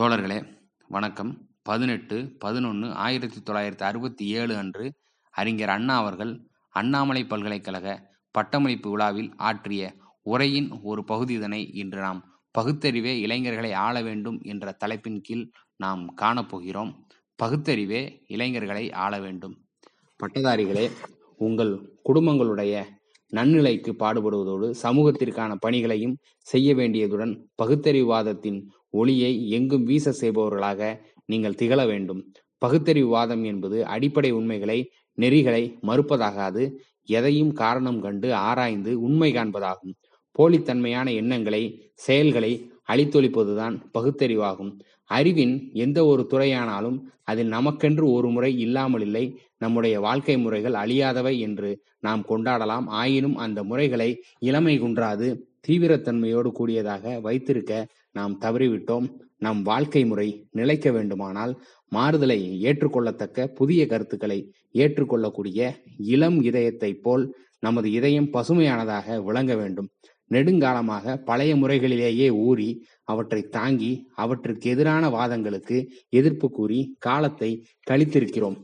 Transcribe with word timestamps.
தோழர்களே 0.00 0.44
வணக்கம். 0.88 1.48
பதினெட்டு 1.62 2.36
பதினொன்று 2.38 2.92
ஆயிரத்தி 2.92 3.40
தொள்ளாயிரத்தி 3.40 3.82
அறுபத்தி 3.82 4.26
ஏழு 4.26 4.56
அன்று 4.56 4.92
அறிஞர் 5.30 5.68
அண்ணா 5.68 5.96
அவர்கள் 5.96 6.46
அண்ணாமலை 6.70 7.24
பல்கலைக்கழக 7.24 8.14
பட்டமளிப்பு 8.30 8.90
விழாவில் 8.90 9.32
ஆற்றிய 9.36 9.94
உரையின் 10.22 10.70
ஒரு 10.82 11.04
பகுதிதனை 11.04 11.70
இன்று 11.72 12.00
நாம் 12.00 12.40
பகுத்தறிவே 12.58 13.20
இளைஞர்களை 13.20 13.72
ஆள 13.72 14.02
வேண்டும் 14.02 14.40
என்ற 14.42 14.72
தலைப்பின் 14.72 15.20
கீழ் 15.20 15.50
நாம் 15.76 16.16
காணப்போகிறோம். 16.20 16.94
பகுத்தறிவே 17.42 18.24
இளைஞர்களை 18.26 18.92
ஆள 18.92 19.20
வேண்டும். 19.20 19.64
பட்டதாரிகளே 20.24 20.90
உங்கள் 21.36 22.00
குடும்பங்களுடைய 22.04 22.84
நன்னிலைக்கு 23.28 23.92
பாடுபடுவதோடு 23.98 24.74
சமூகத்திற்கான 24.82 25.54
பணிகளையும் 25.54 26.16
செய்ய 26.38 26.74
வேண்டியதுடன் 26.74 27.44
பகுத்தறிவாதத்தின் 27.62 28.62
ஒளியை 28.92 29.32
எங்கும் 29.50 29.84
வீச 29.84 30.14
செய்பவர்களாக 30.20 30.98
நீங்கள் 31.26 31.54
திகழ 31.54 31.80
வேண்டும். 31.86 32.20
பகுத்தறிவுவாதம் 32.66 33.44
என்பது 33.44 33.78
அடிப்படை 33.86 34.30
உண்மைகளை 34.30 34.78
நெறிகளை 35.20 35.62
மறுப்பதாகாது. 35.82 36.64
எதையும் 37.04 37.52
காரணம் 37.52 38.00
கண்டு 38.00 38.28
ஆராய்ந்து 38.48 39.00
உண்மை 39.00 39.30
காண்பதாகும். 39.32 39.94
போலித்தன்மையான 40.38 41.08
எண்ணங்களை 41.14 41.62
செயல்களை 41.94 42.52
அழித்தொழிப்பதுதான் 42.92 43.76
பகுத்தறிவாகும். 43.98 44.72
அறிவின் 45.16 45.54
எந்த 45.84 45.98
ஒரு 46.04 46.22
துறையானாலும் 46.30 46.98
அதில் 47.22 47.50
நமக்கென்று 47.50 48.04
ஒரு 48.12 48.28
முறை 48.30 48.52
இல்லாமல் 48.58 49.00
இல்லை. 49.00 49.24
நம்முடைய 49.58 49.96
வாழ்க்கை 50.00 50.36
முறைகள் 50.38 50.74
அழியாதவை 50.74 51.34
என்று 51.38 51.70
நாம் 52.00 52.22
கொண்டாடலாம். 52.28 52.86
ஆயினும் 53.00 53.36
அந்த 53.36 53.58
முறைகளை 53.62 54.10
இளமை 54.40 54.74
குன்றாது 54.80 55.28
தீவிரத்தன்மையோடு 55.68 56.50
கூடியதாக 56.52 57.20
வைத்திருக்க 57.20 57.72
நாம் 58.12 58.34
தவறிவிட்டோம். 58.40 59.06
நம் 59.38 59.62
வாழ்க்கை 59.62 60.02
முறை 60.04 60.28
நிலைக்க 60.50 60.88
வேண்டுமானால் 60.90 61.52
மாறுதலை 61.92 62.40
ஏற்றுக்கொள்ளத்தக்க 62.62 63.46
புதிய 63.54 63.82
கருத்துக்களை 63.86 64.38
ஏற்றுக்கொள்ளக்கூடிய 64.74 65.60
இளம் 66.12 66.38
இதயத்தைப் 66.42 67.02
போல் 67.02 67.24
நமது 67.60 67.88
இதயம் 67.92 68.30
பசுமையானதாக 68.32 69.16
விளங்க 69.24 69.52
வேண்டும். 69.56 69.88
நெடுங்காலமாக 70.30 71.16
பழைய 71.16 71.56
முறைகளிலேயே 71.56 72.30
ஊறி 72.30 72.86
அவற்றை 73.02 73.42
தாங்கி 73.42 74.08
அவற்றுக்கு 74.14 74.70
எதிரான 74.70 75.10
வாதங்களுக்கு 75.10 75.92
எதிர்ப்பு 76.08 76.50
கூறி 76.50 76.96
காலத்தை 76.98 77.66
கழித்திருக்கிறோம். 77.90 78.56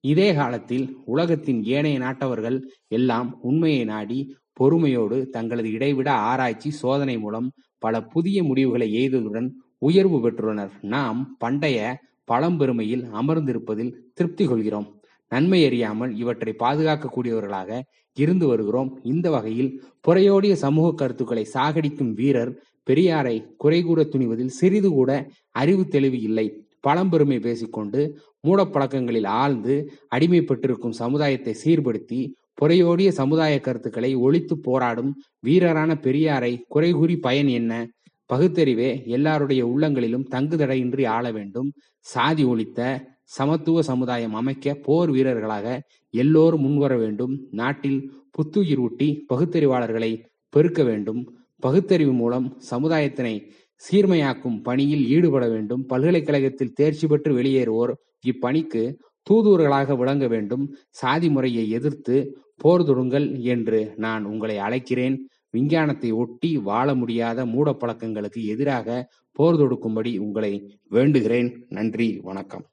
இதே 0.00 0.34
காலத்தில் 0.34 0.96
உலகத்தின் 1.04 1.64
ஏனைய 1.64 1.98
நாட்டவர்கள் 1.98 2.70
எல்லாம் 2.88 3.38
உண்மையை 3.40 3.84
நாடி 3.84 4.36
பொறுமையோடு 4.52 5.28
தங்களது 5.28 5.70
இடைவிட 5.70 6.12
ஆராய்ச்சி 6.12 6.70
சோதனை 6.70 7.18
மூலம் 7.18 7.52
பல 7.78 8.02
புதிய 8.02 8.42
முடிவுகளை 8.42 8.88
எய்ததுடன் 8.92 9.48
உயர்வு 9.78 10.30
பெற்றுள்ளனர். 10.30 10.70
நாம் 10.80 11.36
பண்டைய 11.38 11.98
பழம்பெருமையில் 12.32 13.04
அமர்ந்திருப்பதில் 13.12 13.94
திருப்தி 14.14 14.46
கொள்கிறோம். 14.46 15.00
நன்மை 15.32 15.60
அறியாமல் 15.66 16.12
இவற்றை 16.16 16.52
பாதுகாக்கக்கூடியவர்களாக 16.58 17.80
இருந்து 18.16 18.46
வருகிறோம். 18.46 18.90
இந்த 19.02 19.26
வகையில் 19.30 19.70
புறையோடிய 20.08 20.52
சமூக 20.52 20.94
கருத்துக்களை 20.94 21.44
சாகடிக்கும் 21.54 22.12
வீரர் 22.20 22.52
பெரியாரை 22.90 23.36
குறை 23.56 23.80
கூற 23.82 24.00
துணிவதில் 24.02 24.56
சிறிது 24.58 24.90
கூட 24.90 25.10
அறிவு 25.52 25.84
தெளிவு 25.88 26.18
இல்லை. 26.20 26.46
பழம்பெருமை 26.80 27.38
பேசிக்கொண்டு 27.40 28.00
மூடப்பழக்கங்களில் 28.48 29.28
ஆழ்ந்து 29.40 29.74
அடிமைப்பட்டிருக்கும் 30.16 30.98
சமுதாயத்தை 31.02 31.54
சீர்படுத்தி 31.64 32.20
புறையோடிய 32.60 33.08
சமுதாய 33.20 33.54
கருத்துக்களை 33.60 34.10
ஒழித்து 34.26 34.54
போராடும் 34.58 35.10
வீரரான 35.46 35.90
பெரியாரை 36.06 36.52
குறைகூறி 36.74 37.16
பயன் 37.20 37.50
என்ன? 37.58 37.72
பகுத்தறிவே 38.30 38.90
எல்லாருடைய 39.06 39.62
உள்ளங்களிலும் 39.66 40.28
தங்குதடையின்றி 40.30 41.04
ஆள 41.06 41.24
வேண்டும். 41.32 41.68
சாதி 42.06 42.44
ஒழித்த 42.44 42.80
சமத்துவ 43.26 43.82
சமுதாயம் 43.82 44.34
அமைக்க 44.34 44.74
போர் 44.74 45.10
வீரர்களாக 45.10 45.82
எல்லோரும் 46.10 46.60
முன்வர 46.60 46.98
வேண்டும். 46.98 47.46
நாட்டில் 47.50 48.12
புத்துயிர் 48.30 48.78
ஊட்டி 48.78 49.24
பகுத்தறிவாளர்களை 49.34 50.24
பெருக்க 50.48 50.82
வேண்டும். 50.82 51.34
பகுத்தறிவு 51.58 52.12
மூலம் 52.12 52.58
சமுதாயத்தினை 52.70 53.50
சீர்மையாக்கும் 53.82 54.62
பணியில் 54.62 55.08
ஈடுபட 55.08 55.48
வேண்டும். 55.48 55.86
பல்கலைக்கழகத்தில் 55.86 56.72
தேர்ச்சி 56.72 57.06
பெற்று 57.06 57.42
வெளியேறுவோர் 57.42 57.92
இப்பணிக்கு 58.26 58.94
தூதுவர்களாக 59.30 59.96
விளங்க 59.96 60.26
வேண்டும். 60.26 60.76
சாதி 60.90 61.30
முறையை 61.30 61.70
எதிர்த்து 61.70 62.38
போர் 62.56 62.82
தொடுங்கள் 62.82 63.38
என்று 63.38 63.92
நான் 63.96 64.24
உங்களை 64.24 64.56
அழைக்கிறேன். 64.56 65.16
விஞ்ஞானத்தை 65.50 66.10
ஒட்டி 66.12 66.56
வாழ 66.58 66.94
முடியாத 66.94 67.46
மூட 67.46 67.72
பழக்கங்களுக்கு 67.72 68.46
எதிராக 68.46 69.08
போர் 69.32 69.54
தொடுக்கும்படி 69.54 70.18
உங்களை 70.18 70.80
வேண்டுகிறேன். 70.90 71.50
நன்றி 71.68 72.20
வணக்கம். 72.22 72.64